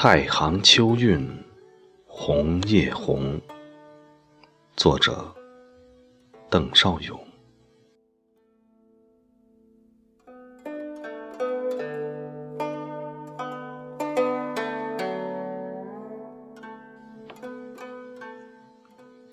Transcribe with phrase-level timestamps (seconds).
[0.00, 1.28] 太行秋韵，
[2.06, 3.40] 红叶红。
[4.76, 5.34] 作者：
[6.48, 7.20] 邓少勇。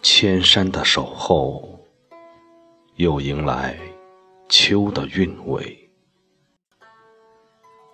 [0.02, 1.80] 千山的守候，
[2.96, 3.78] 又迎来
[4.50, 5.92] 秋的韵味。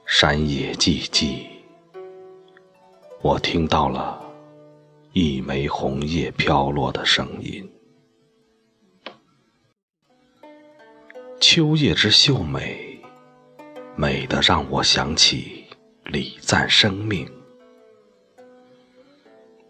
[0.05, 1.45] 山野寂寂，
[3.21, 4.19] 我听到了
[5.13, 7.71] 一枚红叶飘落的声音。
[11.39, 12.99] 秋叶之秀美，
[13.95, 15.65] 美得让我想起
[16.05, 17.29] 礼赞生命。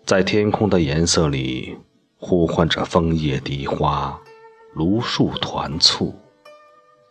[0.05, 1.77] 在天空的颜色里，
[2.17, 4.17] 呼唤着枫叶荻花，
[4.73, 6.15] 芦树团簇。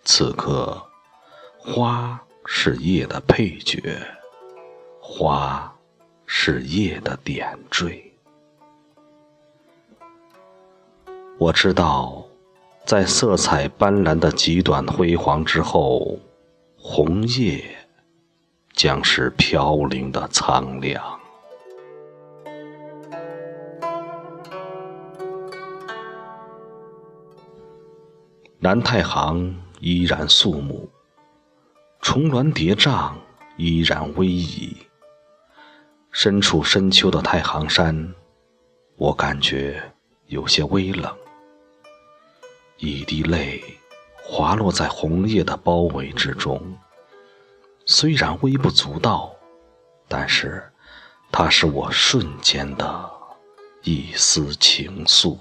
[0.04, 0.82] 此刻，
[1.58, 2.20] 花。
[2.52, 3.80] 是叶的配角，
[4.98, 5.69] 花
[6.33, 8.12] 是叶的点缀。
[11.39, 12.25] 我知道，
[12.87, 16.20] 在色彩斑斓的极短辉煌之后，
[16.78, 17.64] 红叶
[18.75, 21.03] 将是飘零的苍凉。
[28.61, 30.89] 南太行依然肃穆。
[32.00, 33.15] 重峦叠嶂，
[33.56, 34.77] 依然逶迤。
[36.12, 38.14] 身处深秋的太行山，
[38.97, 39.80] 我感觉
[40.27, 41.16] 有些微冷。
[42.78, 43.62] 一滴泪
[44.22, 46.77] 滑落在红叶的包围之中，
[47.86, 49.34] 虽然微不足道，
[50.08, 50.62] 但是
[51.31, 53.11] 它是我瞬间的
[53.83, 55.38] 一丝情愫。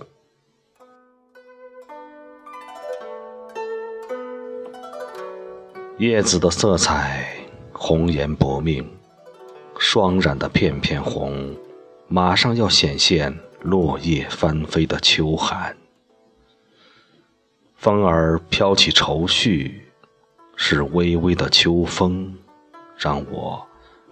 [5.98, 7.28] 叶子的色彩
[7.74, 8.99] 红颜薄命，
[9.82, 11.56] 霜染的片片红，
[12.10, 15.76] 马上要显现落叶翻飞的秋寒。
[17.76, 19.82] 风儿飘起愁绪，
[20.58, 22.38] 是微微的秋风，
[22.98, 23.66] 让我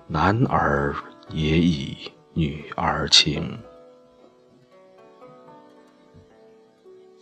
[0.07, 0.95] 男儿
[1.29, 1.97] 也以
[2.33, 3.59] 女儿情。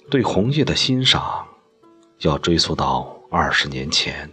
[0.07, 1.47] 对红叶的欣赏，
[2.19, 4.29] 要追溯到二十年前。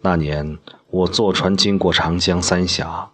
[0.00, 0.58] 那年，
[0.90, 3.10] 我坐船经过长江三峡，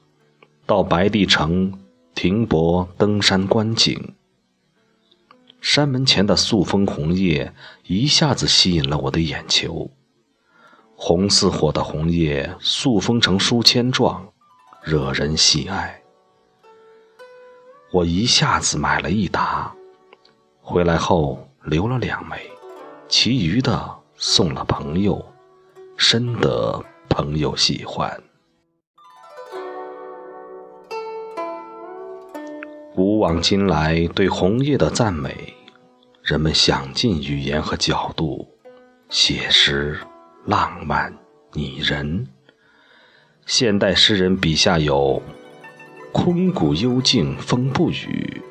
[0.66, 1.80] 到白帝城
[2.14, 4.14] 停泊登山观景。
[5.60, 9.90] 山门前的素枫红叶一下子吸引了我的眼球，
[10.94, 14.28] 红似火的红叶素封成书签状，
[14.82, 16.02] 惹人喜爱。
[17.90, 19.72] 我一下子买了一沓，
[20.60, 22.38] 回来后留了两枚，
[23.08, 25.24] 其余的送了朋友。
[25.96, 28.22] 深得朋友喜欢。
[32.94, 35.54] 古往今来，对红叶的赞美，
[36.22, 38.46] 人们想尽语言和角度，
[39.08, 39.98] 写实、
[40.44, 41.16] 浪漫、
[41.52, 42.26] 拟人。
[43.46, 45.22] 现代诗人笔下有
[46.12, 48.42] “空谷幽静风不语，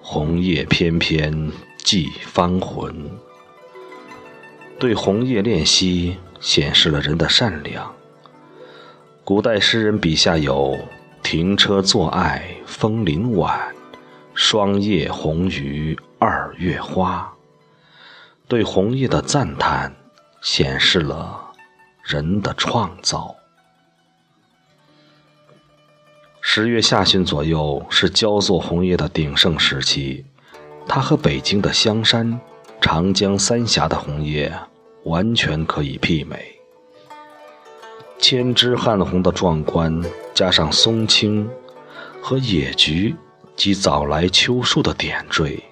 [0.00, 3.10] 红叶翩翩寄芳魂”。
[4.78, 6.16] 对红叶恋惜。
[6.40, 7.94] 显示了人的善良。
[9.24, 10.78] 古代诗人笔下有
[11.22, 13.74] “停车坐爱枫林晚，
[14.34, 17.30] 霜叶红于二月花”，
[18.48, 19.94] 对红叶的赞叹，
[20.40, 21.52] 显示了
[22.02, 23.34] 人的创造。
[26.40, 30.24] 十月下旬左右是焦作红叶的鼎盛时期，
[30.86, 32.40] 它和北京的香山、
[32.80, 34.50] 长江三峡的红叶。
[35.04, 36.58] 完全可以媲美，
[38.18, 40.02] 千枝汉红的壮观，
[40.34, 41.48] 加上松青
[42.20, 43.14] 和野菊
[43.56, 45.62] 及早来秋树的点缀，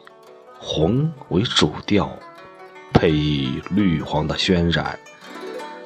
[0.59, 2.11] 红为主调，
[2.93, 4.99] 配以绿黄的渲染，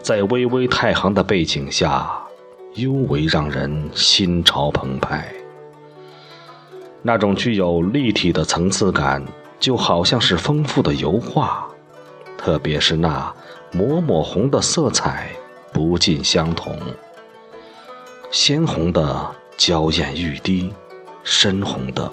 [0.00, 2.10] 在巍巍太行的背景下，
[2.74, 5.26] 尤为让人心潮澎湃。
[7.02, 9.24] 那种具有立体的层次感，
[9.58, 11.66] 就好像是丰富的油画。
[12.42, 13.30] 特别是那
[13.70, 15.28] 抹抹红的色彩
[15.74, 16.74] 不尽相同，
[18.30, 20.72] 鲜红的娇艳欲滴，
[21.22, 22.10] 深红的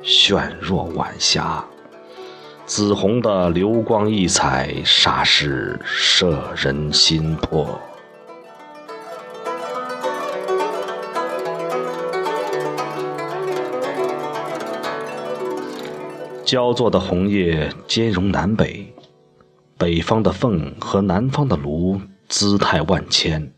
[0.00, 1.64] 炫若晚霞，
[2.64, 7.76] 紫红的流光溢彩，煞是摄人心魄。
[16.44, 18.86] 焦作的红叶兼容南北。
[19.84, 23.52] 北方的凤和南方的卢姿态万千，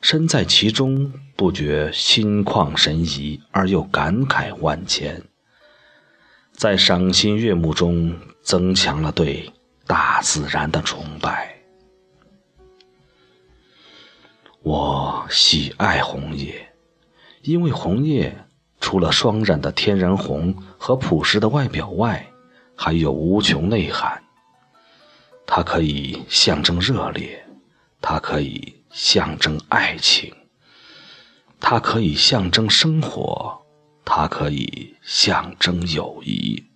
[0.00, 5.22] 身在其中，不觉心旷神怡，而又感慨万千。
[6.50, 9.52] 在赏心悦目中，增强了对
[9.86, 11.54] 大自然的崇拜。
[14.62, 16.72] 我喜爱红叶，
[17.42, 18.36] 因为红叶
[18.80, 22.28] 除了双染的天然红和朴实的外表外，
[22.74, 24.20] 还有无穷内涵。
[25.52, 27.44] 它可以象征热烈，
[28.00, 30.32] 它可以象征爱情，
[31.58, 33.60] 它可以象征生活，
[34.04, 36.70] 它可以象征友谊。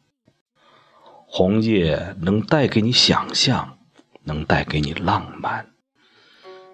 [1.28, 3.78] 红叶能带给你想象，
[4.24, 5.70] 能带给你浪漫。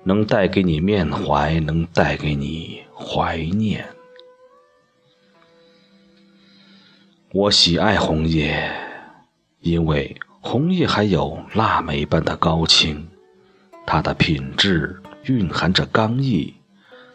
[0.02, 3.86] 能带给你缅怀，能带给你怀念。
[7.34, 8.72] 我喜爱红叶，
[9.60, 13.06] 因为红叶还有腊梅般的高清，
[13.86, 16.54] 它的品质蕴含着刚毅。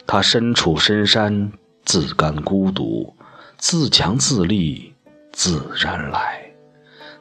[0.08, 1.52] 它身处深山，
[1.84, 3.16] 自甘孤独，
[3.58, 4.94] 自强自立，
[5.32, 6.46] 自然来，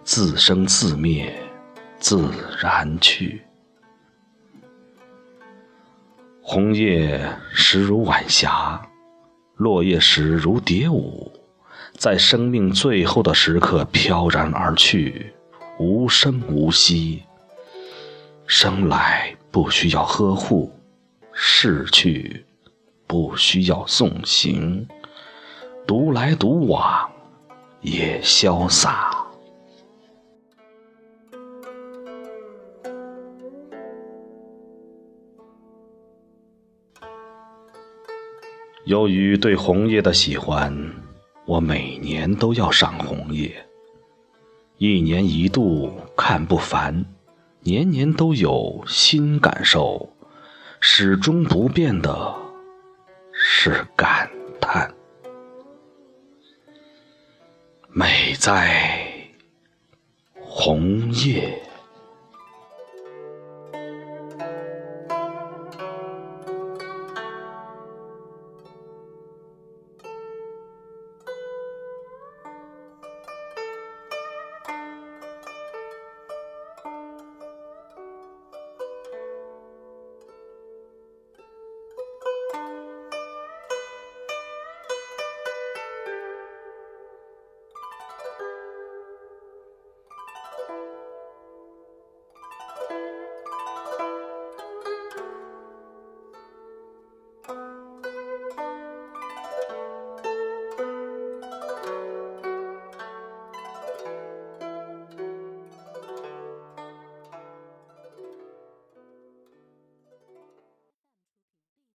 [0.04, 1.34] 自生自灭，
[1.98, 2.28] 自
[2.60, 3.40] 然去。
[6.42, 8.86] 红叶时如晚霞，
[9.56, 11.32] 落叶时如蝶舞，
[11.96, 15.32] 在生命最后的时刻飘然而去，
[15.84, 17.22] 无声无息。
[18.46, 20.72] 生来不需要呵护，
[21.30, 22.46] 逝去
[23.06, 24.88] 不需要送行，
[25.86, 27.12] 独来独往
[27.82, 29.14] 也潇洒。
[38.86, 40.74] 由于对红叶的喜欢，
[41.44, 43.54] 我每年都要赏红叶。
[44.76, 47.04] 一年一度看不烦，
[47.60, 50.12] 年年都有新感受，
[50.80, 52.34] 始终不变的
[53.32, 54.28] 是感
[54.60, 54.92] 叹。
[57.88, 59.06] 美在
[60.40, 61.62] 红叶。